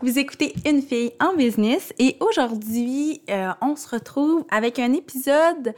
[0.00, 5.74] Vous écoutez Une fille en business et aujourd'hui, euh, on se retrouve avec un épisode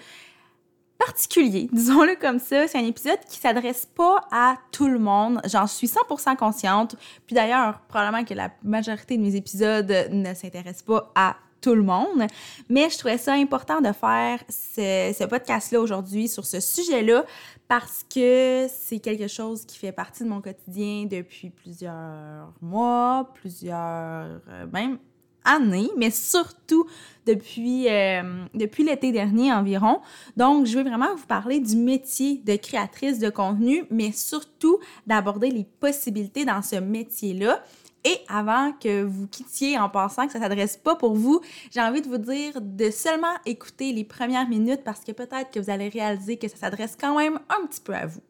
[0.99, 2.69] particulier, disons-le comme ça.
[2.69, 5.41] C'est un épisode qui s'adresse pas à tout le monde.
[5.47, 6.97] J'en suis 100% consciente.
[7.27, 11.83] Puis d'ailleurs, probablement que la majorité de mes épisodes ne s'intéressent pas à tout le
[11.83, 12.27] monde.
[12.69, 17.25] Mais je trouvais ça important de faire ce, podcast-là aujourd'hui sur ce sujet-là
[17.69, 24.41] parce que c'est quelque chose qui fait partie de mon quotidien depuis plusieurs mois, plusieurs
[24.49, 24.99] euh, même
[25.45, 26.87] années, mais surtout
[27.27, 30.01] depuis, euh, depuis l'été dernier environ.
[30.37, 35.51] Donc, je veux vraiment vous parler du métier de créatrice de contenu, mais surtout d'aborder
[35.51, 37.63] les possibilités dans ce métier-là.
[38.05, 41.41] Et avant que vous quittiez en pensant que ça s'adresse pas pour vous,
[41.71, 45.61] j'ai envie de vous dire de seulement écouter les premières minutes parce que peut-être que
[45.61, 48.21] vous allez réaliser que ça s'adresse quand même un petit peu à vous.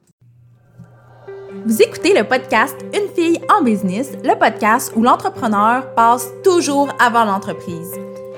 [1.67, 7.25] Vous écoutez le podcast Une fille en business, le podcast où l'entrepreneur passe toujours avant
[7.25, 7.93] l'entreprise.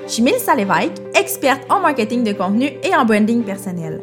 [0.07, 4.03] Je suis Mélissa Lévesque, experte en marketing de contenu et en branding personnel.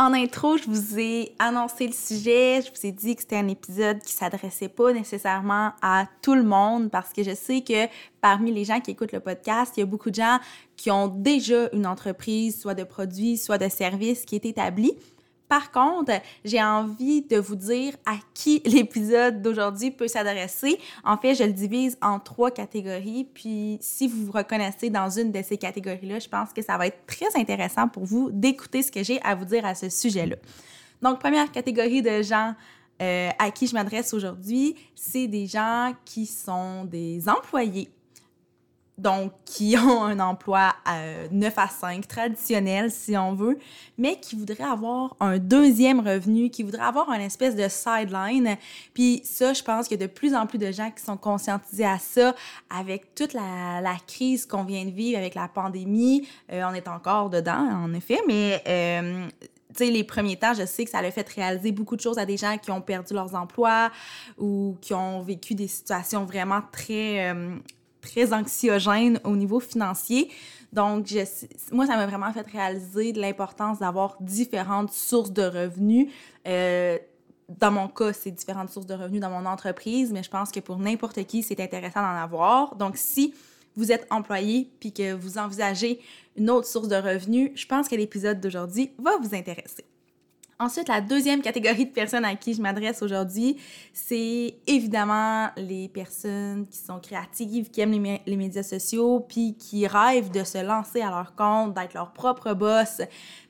[0.00, 3.48] En intro, je vous ai annoncé le sujet, je vous ai dit que c'était un
[3.48, 7.88] épisode qui s'adressait pas nécessairement à tout le monde parce que je sais que
[8.20, 10.38] parmi les gens qui écoutent le podcast, il y a beaucoup de gens
[10.76, 14.92] qui ont déjà une entreprise, soit de produits, soit de services qui est établie.
[15.48, 16.12] Par contre,
[16.44, 20.78] j'ai envie de vous dire à qui l'épisode d'aujourd'hui peut s'adresser.
[21.04, 23.24] En fait, je le divise en trois catégories.
[23.32, 26.86] Puis, si vous vous reconnaissez dans une de ces catégories-là, je pense que ça va
[26.86, 30.36] être très intéressant pour vous d'écouter ce que j'ai à vous dire à ce sujet-là.
[31.00, 32.54] Donc, première catégorie de gens
[33.00, 37.88] euh, à qui je m'adresse aujourd'hui, c'est des gens qui sont des employés
[38.98, 40.98] donc qui ont un emploi à
[41.30, 43.58] 9 à 5, traditionnel si on veut,
[43.96, 48.56] mais qui voudraient avoir un deuxième revenu, qui voudraient avoir un espèce de sideline.
[48.94, 51.16] Puis ça, je pense qu'il y a de plus en plus de gens qui sont
[51.16, 52.34] conscientisés à ça
[52.70, 56.26] avec toute la, la crise qu'on vient de vivre avec la pandémie.
[56.52, 58.62] Euh, on est encore dedans, en effet, mais...
[58.66, 59.28] Euh,
[59.76, 62.18] tu sais, les premiers temps, je sais que ça a fait réaliser beaucoup de choses
[62.18, 63.90] à des gens qui ont perdu leurs emplois
[64.38, 67.54] ou qui ont vécu des situations vraiment très euh,
[68.00, 70.30] très anxiogène au niveau financier.
[70.72, 71.06] Donc,
[71.72, 76.12] moi, ça m'a vraiment fait réaliser l'importance d'avoir différentes sources de revenus.
[76.46, 76.98] Euh,
[77.48, 80.60] dans mon cas, c'est différentes sources de revenus dans mon entreprise, mais je pense que
[80.60, 82.76] pour n'importe qui, c'est intéressant d'en avoir.
[82.76, 83.34] Donc, si
[83.76, 86.00] vous êtes employé puis que vous envisagez
[86.36, 89.84] une autre source de revenus, je pense que l'épisode d'aujourd'hui va vous intéresser.
[90.60, 93.58] Ensuite, la deuxième catégorie de personnes à qui je m'adresse aujourd'hui,
[93.92, 97.92] c'est évidemment les personnes qui sont créatives, qui aiment
[98.26, 102.54] les, médias sociaux, puis qui rêvent de se lancer à leur compte, d'être leur propre
[102.54, 103.02] boss,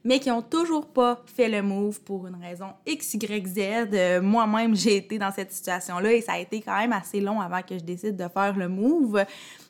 [0.05, 4.21] mais qui ont toujours pas fait le move pour une raison X, Y, Z.
[4.23, 7.63] Moi-même, j'ai été dans cette situation-là et ça a été quand même assez long avant
[7.63, 9.25] que je décide de faire le move.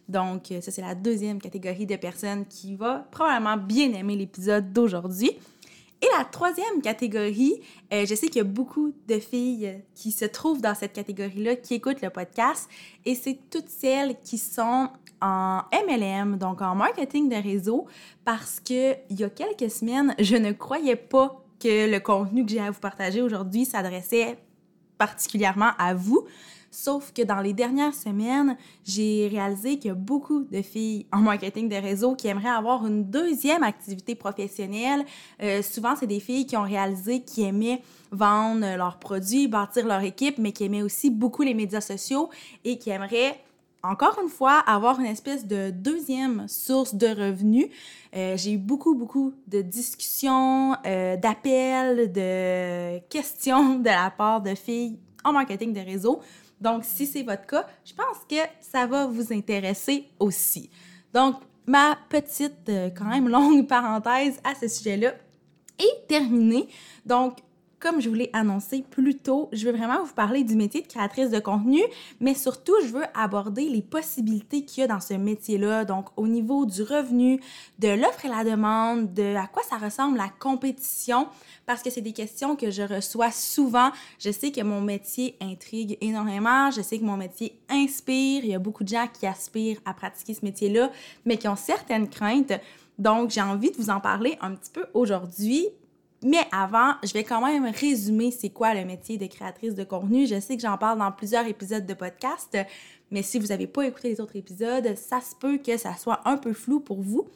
[0.08, 5.38] Donc, ça, c'est la deuxième catégorie de personnes qui va probablement bien aimer l'épisode d'aujourd'hui.
[6.00, 7.60] Et la troisième catégorie,
[7.92, 11.56] euh, je sais qu'il y a beaucoup de filles qui se trouvent dans cette catégorie-là,
[11.56, 12.68] qui écoutent le podcast,
[13.04, 17.86] et c'est toutes celles qui sont en MLM, donc en marketing de réseau,
[18.24, 22.52] parce que il y a quelques semaines, je ne croyais pas que le contenu que
[22.52, 24.38] j'ai à vous partager aujourd'hui s'adressait
[24.98, 26.24] particulièrement à vous.
[26.70, 31.18] Sauf que dans les dernières semaines, j'ai réalisé qu'il y a beaucoup de filles en
[31.18, 35.04] marketing de réseau qui aimeraient avoir une deuxième activité professionnelle.
[35.42, 40.02] Euh, souvent, c'est des filles qui ont réalisé qu'ils aimaient vendre leurs produits, bâtir leur
[40.02, 42.28] équipe, mais qui aimaient aussi beaucoup les médias sociaux
[42.64, 43.40] et qui aimeraient
[43.82, 47.68] encore une fois, avoir une espèce de deuxième source de revenus.
[48.16, 54.54] Euh, j'ai eu beaucoup, beaucoup de discussions, euh, d'appels, de questions de la part de
[54.54, 56.20] filles en marketing de réseau
[56.60, 60.70] donc, si c'est votre cas, je pense que ça va vous intéresser aussi.
[61.12, 65.14] Donc, ma petite, euh, quand même longue parenthèse à ce sujet-là
[65.78, 66.68] est terminée.
[67.06, 67.38] Donc,
[67.80, 70.86] comme je vous l'ai annoncé plus tôt, je veux vraiment vous parler du métier de
[70.86, 71.80] créatrice de contenu,
[72.20, 76.26] mais surtout, je veux aborder les possibilités qu'il y a dans ce métier-là, donc au
[76.26, 77.40] niveau du revenu,
[77.78, 81.28] de l'offre et la demande, de à quoi ça ressemble la compétition,
[81.66, 83.90] parce que c'est des questions que je reçois souvent.
[84.18, 88.54] Je sais que mon métier intrigue énormément, je sais que mon métier inspire, il y
[88.54, 90.90] a beaucoup de gens qui aspirent à pratiquer ce métier-là,
[91.24, 92.52] mais qui ont certaines craintes.
[92.98, 95.68] Donc, j'ai envie de vous en parler un petit peu aujourd'hui
[96.22, 100.26] Mais avant, je vais quand même résumer c'est quoi le métier de créatrice de contenu.
[100.26, 102.58] Je sais que j'en parle dans plusieurs épisodes de podcast,
[103.10, 106.20] mais si vous n'avez pas écouté les autres épisodes, ça se peut que ça soit
[106.24, 107.28] un peu flou pour vous.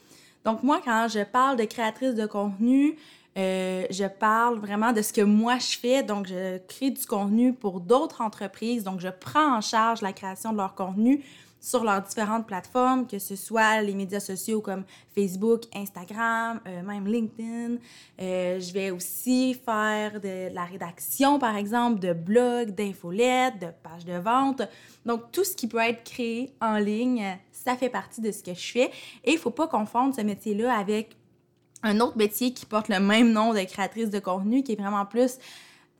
[0.44, 2.96] Donc moi, quand je parle de créatrice de contenu,
[3.38, 6.02] euh, je parle vraiment de ce que moi je fais.
[6.02, 8.84] Donc, je crée du contenu pour d'autres entreprises.
[8.84, 11.24] Donc, je prends en charge la création de leur contenu
[11.62, 14.82] sur leurs différentes plateformes, que ce soit les médias sociaux comme
[15.14, 17.76] Facebook, Instagram, euh, même LinkedIn.
[18.20, 24.04] Euh, je vais aussi faire de, la rédaction, par exemple, de blogs, d'infolettes, de pages
[24.04, 24.62] de vente.
[25.06, 28.54] Donc, tout ce qui peut être créé en ligne, ça fait partie de ce que
[28.54, 28.90] je fais.
[29.22, 31.16] Et il ne faut pas confondre ce métier-là avec
[31.84, 35.06] un autre métier qui porte le même nom de créatrice de contenu, qui est vraiment
[35.06, 35.38] plus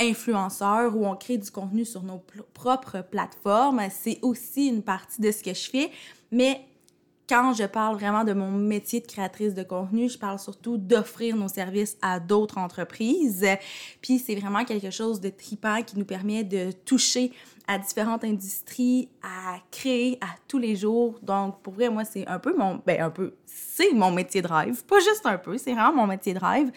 [0.02, 2.22] influenceur, où on crée du contenu sur nos
[2.54, 3.81] propres plateformes.
[3.90, 5.90] C'est aussi une partie de ce que je fais.
[6.31, 6.60] Mais
[7.28, 11.37] quand je parle vraiment de mon métier de créatrice de contenu, je parle surtout d'offrir
[11.37, 13.46] nos services à d'autres entreprises.
[14.02, 17.32] Puis c'est vraiment quelque chose de tripant qui nous permet de toucher
[17.66, 21.19] à différentes industries, à créer à tous les jours.
[21.22, 22.82] Donc pour vrai, moi, c'est un peu mon...
[22.84, 24.84] Ben un peu, c'est mon métier de rêve.
[24.84, 26.70] Pas juste un peu, c'est vraiment mon métier de rêve.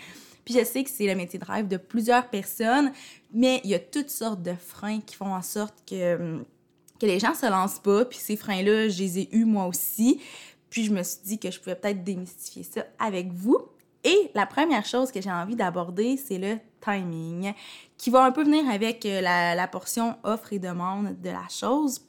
[0.45, 2.91] Puis je sais que c'est le métier de de plusieurs personnes,
[3.33, 6.45] mais il y a toutes sortes de freins qui font en sorte que
[7.01, 8.05] les gens se lancent pas.
[8.05, 10.21] Puis ces freins-là, je les ai eus moi aussi.
[10.69, 13.57] Puis je me suis dit que je pouvais peut-être démystifier ça avec vous.
[14.03, 17.53] Et la première chose que j'ai envie d'aborder, c'est le timing,
[17.97, 22.01] qui va un peu venir avec euh, la, portion offre et demande de la chose.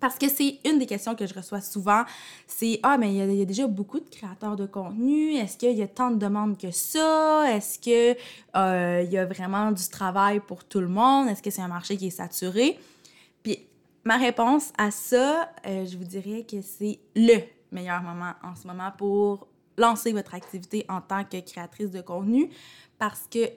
[0.00, 2.04] Parce que c'est une des questions que je reçois souvent,
[2.46, 5.34] c'est Ah, mais il y, a, déjà beaucoup de créateurs de contenu.
[5.34, 7.44] Est-ce qu'il y a tant de demandes que ça?
[7.50, 8.16] Est-ce qu'il
[8.56, 11.28] euh, y a vraiment du travail pour tout le monde?
[11.28, 12.78] Est-ce que c'est un marché qui est saturé?
[13.42, 13.68] Puis
[14.08, 17.40] Ma réponse à ça, euh, je vous dirais que c'est le
[17.70, 22.48] meilleur moment en ce moment pour lancer votre activité en tant que créatrice de contenu
[22.98, 23.50] parce que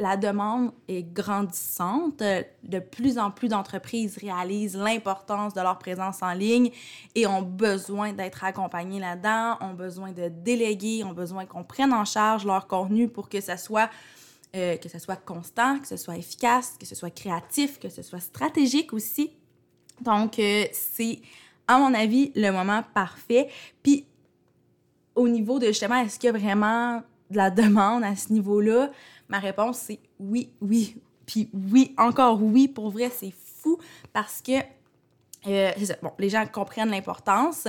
[0.00, 2.22] la demande est grandissante.
[2.62, 6.70] De plus en plus d'entreprises réalisent l'importance de leur présence en ligne
[7.14, 12.06] et ont besoin d'être accompagnées là-dedans, ont besoin de déléguer, ont besoin qu'on prenne en
[12.06, 13.90] charge leur contenu pour que ça soit
[14.56, 18.02] euh, que ce soit constant, que ce soit efficace, que ce soit créatif, que ce
[18.02, 19.30] soit stratégique aussi.
[20.00, 21.20] Donc, euh, c'est,
[21.68, 23.48] à mon avis, le moment parfait.
[23.80, 24.06] Puis,
[25.14, 27.00] au niveau de justement, est-ce qu'il y a vraiment
[27.30, 28.90] de la demande à ce niveau-là?
[29.28, 30.96] Ma réponse, c'est oui, oui.
[31.26, 32.68] Puis oui, encore oui.
[32.68, 33.78] Pour vrai, c'est fou
[34.12, 34.60] parce que,
[35.46, 35.70] euh,
[36.02, 37.66] bon, les gens comprennent l'importance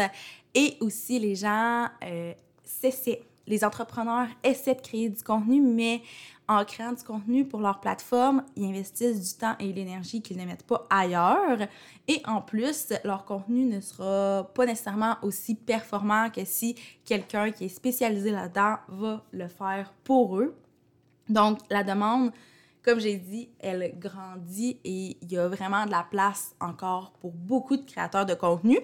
[0.53, 6.01] et aussi les gens euh, cessaient les entrepreneurs essaient de créer du contenu, mais
[6.47, 10.37] en créant du contenu pour leur plateforme, ils investissent du temps et de l'énergie qu'ils
[10.37, 11.59] ne mettent pas ailleurs.
[12.07, 17.65] Et en plus, leur contenu ne sera pas nécessairement aussi performant que si quelqu'un qui
[17.65, 20.55] est spécialisé là-dedans va le faire pour eux.
[21.29, 22.31] Donc, la demande,
[22.83, 27.31] comme j'ai dit, elle grandit et il y a vraiment de la place encore pour
[27.31, 28.79] beaucoup de créateurs de contenu.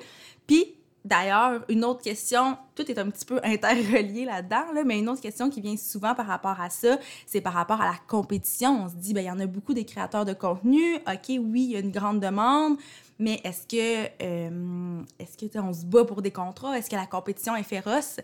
[0.46, 0.77] Puis,
[1.08, 5.22] D'ailleurs, une autre question, tout est un petit peu interrelié là-dedans, là, mais une autre
[5.22, 8.84] question qui vient souvent par rapport à ça, c'est par rapport à la compétition.
[8.84, 10.96] On se dit, ben, il y en a beaucoup des créateurs de contenu.
[10.96, 12.78] OK, oui, il y a une grande demande,
[13.20, 16.78] mais est-ce que, euh, est-ce que on se bat pour des contrats?
[16.78, 18.20] Est-ce que la compétition est féroce?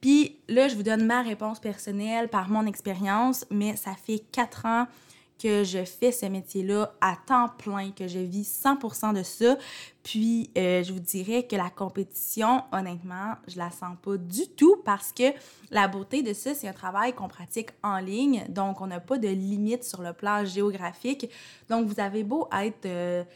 [0.00, 4.66] Puis là, je vous donne ma réponse personnelle par mon expérience, mais ça fait quatre
[4.66, 4.88] ans
[5.38, 9.56] que je fais ce métier-là à temps plein, que je vis 100% de ça.
[10.02, 14.76] Puis, euh, je vous dirais que la compétition, honnêtement, je la sens pas du tout
[14.84, 15.24] parce que
[15.70, 18.44] la beauté de ça, c'est un travail qu'on pratique en ligne.
[18.48, 21.30] Donc, on n'a pas de limite sur le plan géographique.
[21.68, 23.26] Donc, vous avez beau être...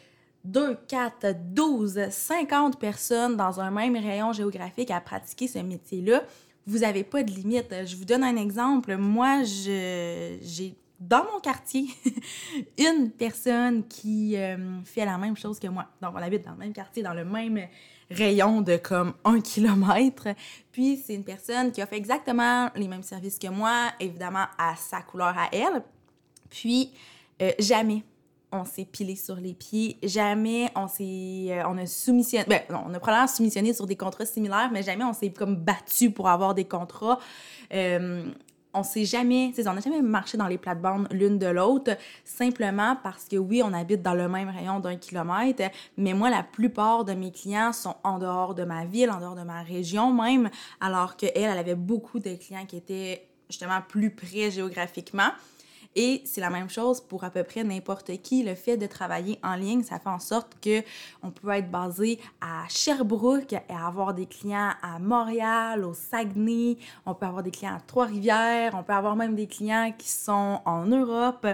[0.45, 6.23] 2, 4, 12, 50 personnes dans un même rayon géographique à pratiquer ce métier-là,
[6.67, 7.75] vous n'avez pas de limite.
[7.87, 8.97] Je vous donne un exemple.
[8.97, 11.87] Moi, j'ai dans mon quartier
[12.78, 15.87] une personne qui euh, fait la même chose que moi.
[16.02, 17.61] Donc, on habite dans le même quartier, dans le même
[18.11, 20.28] rayon de comme un kilomètre.
[20.73, 24.75] Puis, c'est une personne qui a fait exactement les mêmes services que moi, évidemment à
[24.76, 25.83] sa couleur à elle.
[26.50, 26.93] Puis,
[27.43, 28.02] euh, jamais
[28.50, 32.85] on s'est pilé sur les pieds, jamais on s'est euh, on a soumissionné ben non,
[32.87, 36.31] on a probablement soumissionné sur des contrats similaires mais jamais on s'est comme battu pour
[36.31, 37.19] avoir des contrats
[38.75, 43.25] on sait jamais, on n'a jamais marché dans les plates-bandes l'une de l'autre, simplement parce
[43.25, 47.15] que oui, on habite dans le même rayon d'un kilomètre, mais moi, la plupart de
[47.15, 51.17] mes clients sont en dehors de ma ville, en dehors de ma région même, alors
[51.17, 55.31] qu'elle, elle avait beaucoup de clients qui étaient justement plus près géographiquement.
[56.00, 58.45] Et c'est la même chose pour à peu près n'importe qui.
[58.45, 60.85] Le fait de travailler en ligne, ça fait en sorte que
[61.25, 67.14] on peut être basé à Sherbrooke et avoir des clients à Montréal, au Saguenay, on
[67.14, 70.87] peut avoir des clients à Trois-Rivières, on peut avoir même des clients qui sont en
[70.87, 71.49] Europe.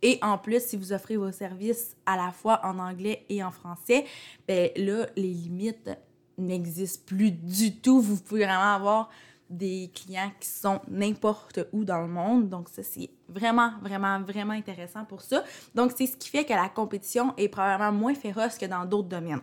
[0.00, 3.50] Et en plus, si vous offrez vos services à la fois en anglais et en
[3.50, 4.06] français,
[4.48, 5.90] ben là, les limites
[6.38, 8.00] n'existent plus du tout.
[8.00, 9.10] Vous pouvez vraiment avoir
[9.50, 12.48] des clients qui sont n'importe où dans le monde.
[12.48, 15.44] Donc, ça, c'est vraiment, vraiment, vraiment intéressant pour ça.
[15.74, 19.08] Donc, c'est ce qui fait que la compétition est probablement moins féroce que dans d'autres
[19.08, 19.40] domaines.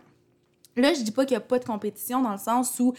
[0.76, 2.94] Là, je dis pas qu'il n'y a pas de compétition dans le sens où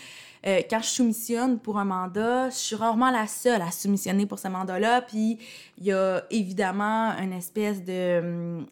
[0.45, 4.37] euh, quand je soumissionne pour un mandat, je suis rarement la seule à soumissionner pour
[4.37, 5.01] ce mandat-là.
[5.01, 5.39] Puis
[5.77, 8.19] il y a évidemment une espèce de.
[8.19, 8.65] Hum,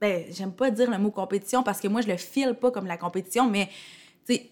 [0.00, 2.86] ben, j'aime pas dire le mot compétition parce que moi, je le file pas comme
[2.86, 3.68] la compétition, mais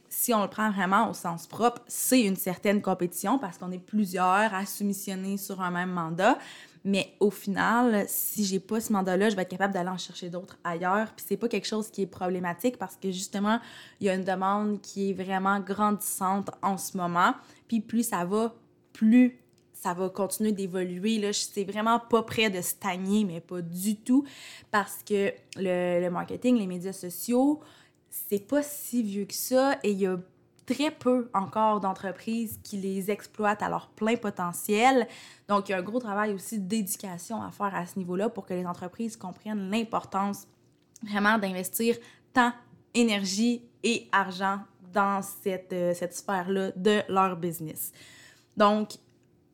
[0.09, 3.79] si on le prend vraiment au sens propre, c'est une certaine compétition parce qu'on est
[3.79, 6.39] plusieurs à soumissionner sur un même mandat.
[6.85, 10.31] Mais au final, si j'ai pas ce mandat-là, je vais être capable d'aller en chercher
[10.31, 11.13] d'autres ailleurs.
[11.15, 13.61] Puis c'est pas quelque chose qui est problématique parce que justement,
[14.01, 17.35] il y a une demande qui est vraiment grandissante en ce moment.
[17.69, 18.55] Puis plus ça va,
[18.95, 19.39] plus
[19.75, 21.19] ça va continuer d'évoluer.
[21.19, 24.25] Là, c'est vraiment pas près de stagner, mais pas du tout,
[24.71, 27.61] parce que le, le marketing, les médias sociaux,
[28.11, 30.19] c'est pas si vieux que ça et il y a
[30.67, 35.09] très peu encore d'entreprises qui les exploitent à leur plein potentiel.
[35.49, 38.47] Donc, il y a un gros travail aussi d'éducation à faire à ce niveau-là pour
[38.47, 40.47] que les entreprises comprennent l'importance
[41.03, 41.97] vraiment d'investir
[42.33, 42.53] temps,
[42.95, 44.61] énergie et argent
[44.93, 47.93] dans cette, euh, cette sphère-là de leur business.
[48.57, 48.91] Donc,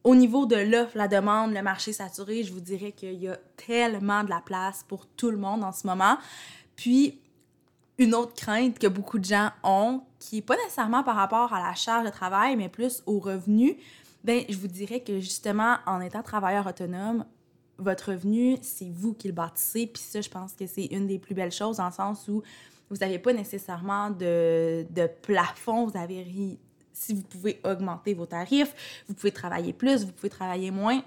[0.04, 3.36] au niveau de l'offre, la demande, le marché saturé, je vous dirais qu'il y a
[3.56, 6.16] tellement de la place pour tout le monde en ce moment.
[6.76, 7.20] Puis,
[7.98, 11.60] une autre crainte que beaucoup de gens ont, qui n'est pas nécessairement par rapport à
[11.66, 13.76] la charge de travail, mais plus aux revenus,
[14.24, 17.24] ben je vous dirais que justement, en étant travailleur autonome,
[17.78, 19.86] votre revenu, c'est vous qui le bâtissez.
[19.86, 22.42] Puis ça, je pense que c'est une des plus belles choses dans le sens où
[22.90, 25.86] vous n'avez pas nécessairement de, de plafond.
[25.86, 26.58] Vous avez
[26.92, 31.02] si vous pouvez augmenter vos tarifs, vous pouvez travailler plus, vous pouvez travailler moins.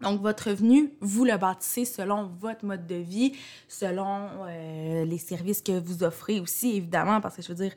[0.00, 3.32] Donc, votre revenu, vous le bâtissez selon votre mode de vie,
[3.66, 7.72] selon euh, les services que vous offrez aussi, évidemment, parce que je veux dire,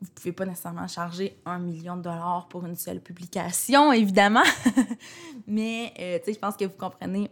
[0.00, 4.42] vous pouvez pas nécessairement charger un million de dollars pour une seule publication, évidemment.
[5.46, 7.30] Mais, euh, tu sais, je pense que vous comprenez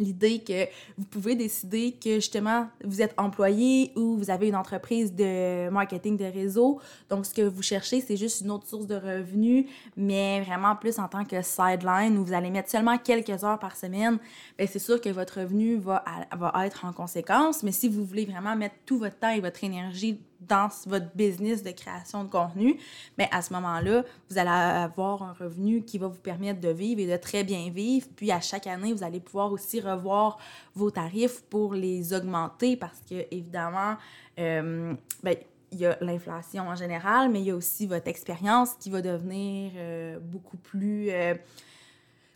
[0.00, 0.66] l'idée que
[0.98, 6.16] vous pouvez décider que justement vous êtes employé ou vous avez une entreprise de marketing
[6.16, 6.80] de réseau.
[7.08, 9.66] Donc ce que vous cherchez, c'est juste une autre source de revenus,
[9.96, 13.76] mais vraiment plus en tant que sideline où vous allez mettre seulement quelques heures par
[13.76, 14.18] semaine.
[14.58, 16.04] Bien, c'est sûr que votre revenu va,
[16.36, 19.62] va être en conséquence, mais si vous voulez vraiment mettre tout votre temps et votre
[19.64, 22.78] énergie dans votre business de création de contenu,
[23.18, 27.00] mais à ce moment-là, vous allez avoir un revenu qui va vous permettre de vivre
[27.00, 28.06] et de très bien vivre.
[28.16, 30.38] Puis à chaque année, vous allez pouvoir aussi revoir
[30.74, 33.96] vos tarifs pour les augmenter parce que, évidemment,
[34.38, 35.36] euh, ben,
[35.72, 39.02] il y a l'inflation en général, mais il y a aussi votre expérience qui va
[39.02, 41.10] devenir euh, beaucoup plus.
[41.10, 41.34] Euh,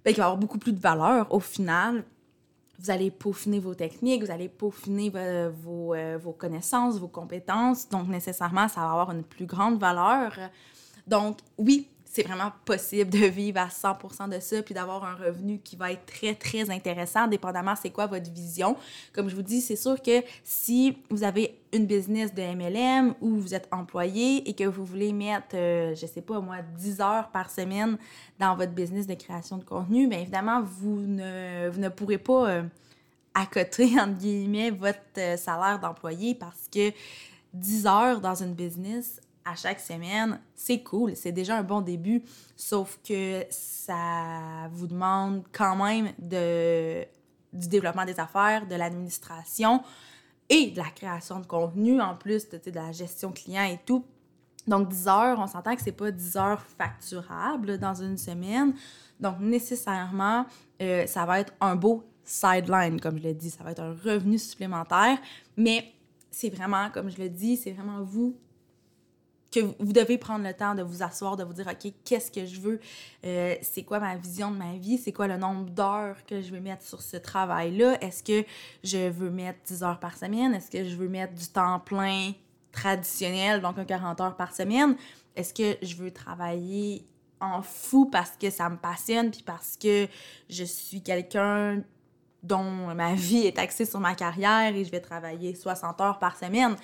[0.05, 2.05] ben, qui va avoir beaucoup plus de valeur au final
[2.79, 7.89] vous allez peaufiner vos techniques, vous allez peaufiner vos, euh, vos, connaissances, vos compétences.
[7.89, 10.37] Donc, nécessairement, ça va avoir une plus grande valeur.
[11.07, 15.59] Donc, oui, c'est vraiment possible de vivre à 100% de ça puis d'avoir un revenu
[15.59, 18.77] qui va être très, très intéressant, dépendamment c'est quoi votre vision.
[19.13, 23.37] Comme je vous dis, c'est sûr que si vous avez une business de MLM ou
[23.37, 27.29] vous êtes employé et que vous voulez mettre, euh, je sais pas moi, 10 heures
[27.31, 27.99] par semaine
[28.39, 32.49] dans votre business de création de contenu, bien évidemment, vous ne, vous ne pourrez pas
[32.49, 32.63] euh,
[33.35, 36.93] accoter, entre guillemets, votre euh, salaire d'employé parce que
[37.53, 42.23] 10 heures dans une business, à chaque semaine, c'est cool, c'est déjà un bon début,
[42.57, 47.05] sauf que ça vous demande quand même de,
[47.53, 49.83] du développement des affaires, de l'administration
[50.49, 54.05] et de la création de contenu, en plus de, de la gestion client et tout.
[54.67, 58.75] Donc 10 heures, on s'entend que c'est pas 10 heures facturables dans une semaine.
[59.21, 60.47] Donc nécessairement,
[60.81, 63.95] euh, ça va être un beau sideline, comme je l'ai dit, ça va être un
[64.05, 65.19] revenu supplémentaire,
[65.57, 65.93] mais
[66.31, 68.35] c'est vraiment, comme je le dis, c'est vraiment vous
[69.55, 72.45] que vous devez prendre le temps de vous asseoir, de vous dire, OK, qu'est-ce que
[72.45, 72.81] je veux?
[73.25, 74.99] Euh, c'est quoi ma vision de ma vie?
[74.99, 78.03] C'est quoi le nombre d'heures que je vais mettre sur ce travail-là?
[78.03, 78.47] Est-ce que
[78.83, 80.55] je veux mettre 10 heures par semaine?
[80.55, 82.33] Est-ce que je veux mettre du temps plein
[82.73, 84.97] traditionnel, donc un 40 heures par semaine?
[85.37, 87.07] Est-ce que je veux travailler
[87.41, 90.09] en fou parce que ça me passionne, puis parce que
[90.49, 91.83] je suis quelqu'un
[92.43, 96.37] dont ma vie est axée sur ma carrière et je vais travailler 60 heures par
[96.37, 96.77] semaine?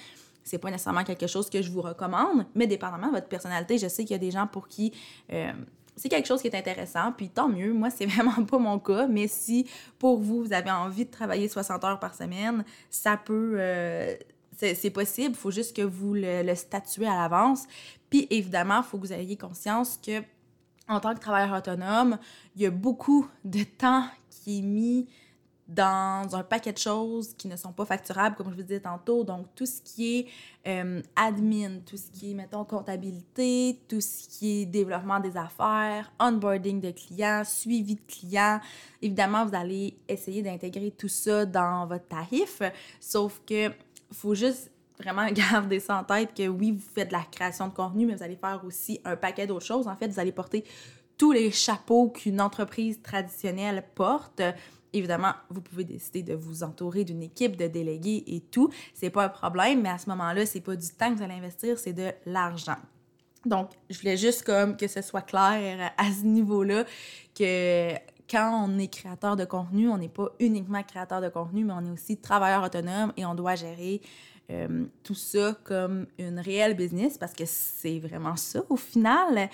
[0.45, 3.89] C'est pas nécessairement quelque chose que je vous recommande, mais dépendamment de votre personnalité, je
[3.89, 4.93] sais qu'il y a des gens pour qui
[5.33, 5.53] euh,
[5.97, 7.73] c'est quelque chose qui est intéressant, puis tant mieux.
[7.73, 9.67] Moi, c'est vraiment pas mon cas, mais si
[9.99, 13.57] pour vous, vous avez envie de travailler 60 heures par semaine, ça peut.
[13.59, 14.15] Euh,
[14.57, 17.65] c'est possible, il faut juste que vous le, le statuez à l'avance.
[18.11, 20.23] Puis évidemment, il faut que vous ayez conscience que
[20.87, 22.19] en tant que travailleur autonome,
[22.57, 25.09] il y a beaucoup de temps qui est mis
[25.71, 29.23] dans un paquet de choses qui ne sont pas facturables, comme je vous disais tantôt.
[29.23, 30.27] Donc, tout ce qui est
[30.67, 36.13] euh, admin, tout ce qui est, mettons, comptabilité, tout ce qui est développement des affaires,
[36.19, 38.61] onboarding de clients, suivi de clients.
[39.01, 42.63] Évidemment, vous allez essayer d'intégrer tout ça dans votre tarif,
[42.99, 43.71] sauf que
[44.13, 47.75] faut juste vraiment garder ça en tête que oui, vous faites de la création de
[47.75, 49.87] contenu, mais vous allez faire aussi un paquet d'autres choses.
[49.87, 50.65] En fait, vous allez porter
[51.17, 54.43] tous les chapeaux qu'une entreprise traditionnelle porte
[54.93, 58.71] Évidemment, vous pouvez décider de vous entourer d'une équipe de délégués et tout.
[58.95, 61.35] C'est pas un problème, mais à ce moment-là, c'est pas du temps que vous allez
[61.35, 62.79] investir, c'est de l'argent.
[63.47, 66.85] Donc, je voulais juste comme que ce soit clair à ce niveau-là
[67.35, 67.95] que
[68.31, 71.85] quand on est créateur de contenu, on n'est pas uniquement créateur de contenu, mais on
[71.87, 74.01] est aussi travailleur autonome et on doit gérer
[74.51, 79.49] euh, tout ça comme une réelle business parce que c'est vraiment ça au final.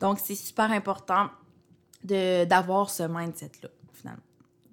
[0.00, 1.28] Donc, c'est super important
[2.02, 3.68] d'avoir ce mindset-là.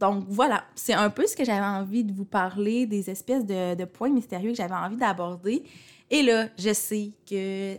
[0.05, 3.85] Donc voilà, c'est un peu ce que j'avais envie de vous parler, des espèces de,
[3.85, 5.63] points mystérieux que j'avais envie d'aborder.
[6.11, 7.75] Et là, je sais que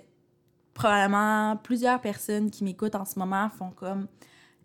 [0.75, 4.09] probablement plusieurs personnes qui m'écoutent en ce moment font comme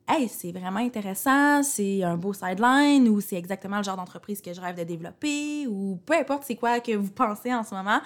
[0.07, 4.51] Hey, c'est vraiment intéressant, c'est un beau sideline ou c'est exactement le genre d'entreprise que
[4.51, 8.01] je rêve de développer ou peu importe c'est quoi que vous pensez en ce moment.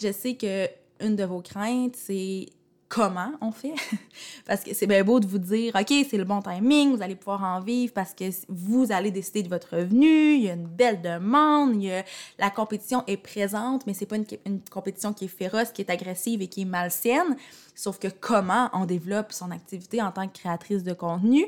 [0.00, 0.66] Je sais que
[1.00, 2.46] une de vos craintes, c'est
[2.94, 3.74] comment on fait?
[4.46, 7.16] parce que c'est bien beau de vous dire, OK, c'est le bon timing, vous allez
[7.16, 10.68] pouvoir en vivre parce que vous allez décider de votre revenu, il y a une
[10.68, 12.04] belle demande, il y a...
[12.38, 14.26] la compétition est présente, mais c'est pas une,
[14.70, 17.36] compétition qui est féroce, qui est agressive et qui est malsaine.
[17.74, 21.46] Sauf que comment on développe son activité en tant que créatrice de contenu,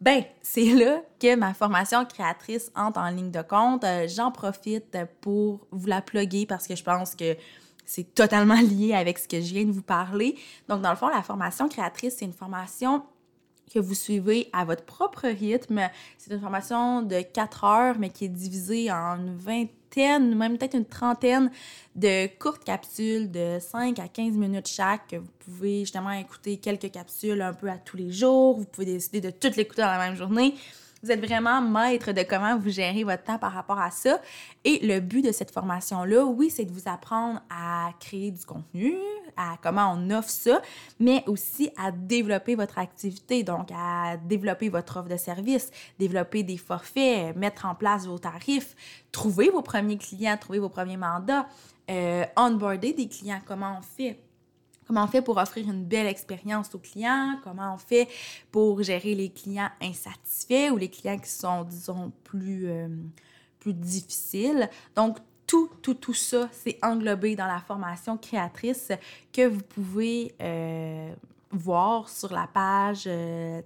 [0.00, 3.82] ben, c'est là que ma formation créatrice entre en ligne de compte.
[3.82, 7.36] Euh, j'en profite pour vous la plugger parce que je pense que
[7.88, 10.36] c'est totalement lié avec ce que je viens de vous parler.
[10.68, 13.02] Donc, dans le fond, la formation créatrice, c'est une formation
[13.72, 15.80] que vous suivez à votre propre rythme.
[16.18, 20.74] C'est une formation de 4 heures, mais qui est divisée en une vingtaine, même peut-être
[20.74, 21.50] une trentaine
[21.96, 25.14] de courtes capsules de 5 à 15 minutes chaque.
[25.14, 28.58] Vous pouvez justement écouter quelques capsules un peu à tous les jours.
[28.58, 30.54] Vous pouvez décider de toutes l'écouter dans la même journée.
[31.02, 34.20] Vous êtes vraiment maître de comment vous gérez votre temps par rapport à ça.
[34.64, 38.94] Et le but de cette formation-là, oui, c'est de vous apprendre à créer du contenu,
[39.36, 40.60] à comment on offre ça,
[40.98, 46.56] mais aussi à développer votre activité, donc à développer votre offre de service, développer des
[46.56, 48.74] forfaits, mettre en place vos tarifs,
[49.12, 51.46] trouver vos premiers clients, trouver vos premiers mandats,
[51.90, 54.18] euh, onboarder des clients, comment on fait
[54.88, 57.38] Comment on fait pour offrir une belle expérience aux clients?
[57.44, 58.08] Comment on fait
[58.50, 62.88] pour gérer les clients insatisfaits ou les clients qui sont, disons, plus, euh,
[63.60, 64.70] plus difficiles?
[64.96, 68.90] Donc, tout, tout, tout ça, c'est englobé dans la formation créatrice
[69.30, 71.12] que vous pouvez euh,
[71.50, 73.60] voir sur la page euh,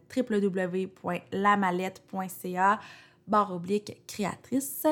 [3.26, 4.86] barre oblique créatrice.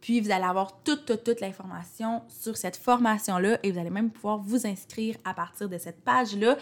[0.00, 4.10] Puis vous allez avoir toute, toute, toute l'information sur cette formation-là et vous allez même
[4.10, 6.56] pouvoir vous inscrire à partir de cette page-là.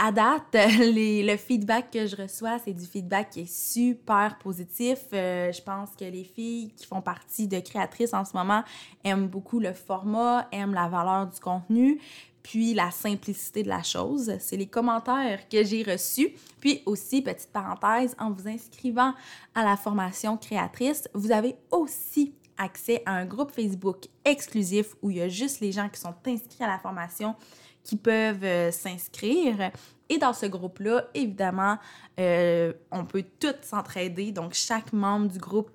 [0.00, 4.98] À date, le feedback que je reçois, c'est du feedback qui est super positif.
[5.12, 8.62] Euh, je pense que les filles qui font partie de créatrices en ce moment
[9.02, 12.00] aiment beaucoup le format, aiment la valeur du contenu
[12.48, 14.32] puis la simplicité de la chose.
[14.40, 16.30] C'est les commentaires que j'ai reçus.
[16.60, 19.12] Puis aussi, petite parenthèse, en vous inscrivant
[19.54, 25.18] à la formation créatrice, vous avez aussi accès à un groupe Facebook exclusif où il
[25.18, 27.36] y a juste les gens qui sont inscrits à la formation
[27.84, 29.70] qui peuvent euh, s'inscrire.
[30.08, 31.76] Et dans ce groupe-là, évidemment,
[32.18, 34.32] euh, on peut toutes s'entraider.
[34.32, 35.70] Donc, chaque membre du groupe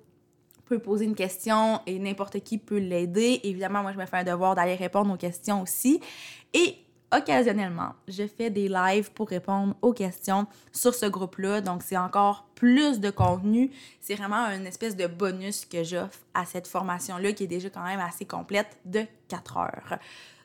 [0.64, 3.40] peut poser une question et n'importe qui peut l'aider.
[3.44, 6.00] Évidemment, moi, je me fais un devoir d'aller répondre aux questions aussi.
[6.52, 6.76] Et
[7.12, 11.60] occasionnellement, je fais des lives pour répondre aux questions sur ce groupe-là.
[11.60, 13.70] Donc, c'est encore plus de contenu.
[14.00, 17.84] C'est vraiment une espèce de bonus que j'offre à cette formation-là qui est déjà quand
[17.84, 19.98] même assez complète de 4 heures.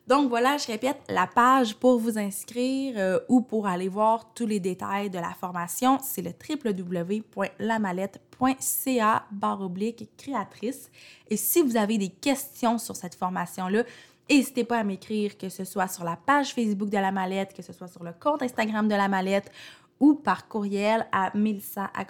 [0.09, 4.47] Donc voilà, je répète, la page pour vous inscrire euh, ou pour aller voir tous
[4.47, 10.89] les détails de la formation, c'est le www.lamallette.ca barre oblique créatrice.
[11.29, 13.83] Et si vous avez des questions sur cette formation-là,
[14.31, 17.63] N'hésitez pas à m'écrire, que ce soit sur la page Facebook de la mallette, que
[17.63, 19.51] ce soit sur le compte Instagram de la mallette
[19.99, 22.05] ou par courriel à milsa à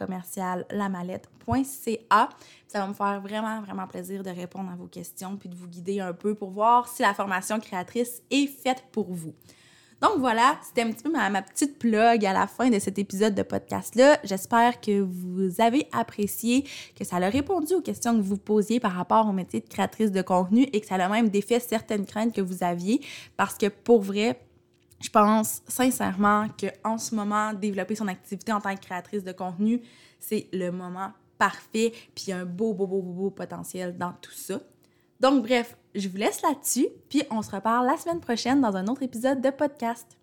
[2.68, 5.68] Ça va me faire vraiment, vraiment plaisir de répondre à vos questions puis de vous
[5.68, 9.34] guider un peu pour voir si la formation créatrice est faite pour vous.
[10.02, 12.98] Donc voilà, c'était un petit peu ma, ma, petite plug à la fin de cet
[12.98, 14.18] épisode de podcast-là.
[14.24, 18.94] J'espère que vous avez apprécié, que ça a répondu aux questions que vous posiez par
[18.94, 22.34] rapport au métier de créatrice de contenu et que ça a même défait certaines craintes
[22.34, 23.02] que vous aviez
[23.36, 24.40] parce que pour vrai,
[25.00, 29.82] je pense sincèrement qu'en ce moment, développer son activité en tant que créatrice de contenu,
[30.20, 33.98] c'est le moment parfait, puis il y a un beau, beau, beau, beau, beau potentiel
[33.98, 34.60] dans tout ça.
[35.20, 38.88] Donc bref, je vous laisse là-dessus, puis on se reparle la semaine prochaine dans un
[38.88, 40.18] autre épisode de podcast.